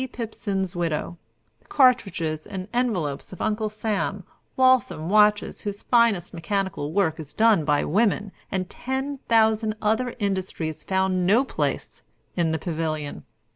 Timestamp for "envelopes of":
2.73-3.39